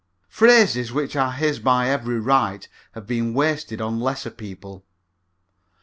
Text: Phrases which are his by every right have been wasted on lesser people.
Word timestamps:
Phrases 0.29 0.91
which 0.91 1.15
are 1.15 1.31
his 1.33 1.59
by 1.59 1.87
every 1.87 2.19
right 2.19 2.67
have 2.93 3.05
been 3.05 3.35
wasted 3.35 3.79
on 3.79 3.99
lesser 3.99 4.31
people. 4.31 4.83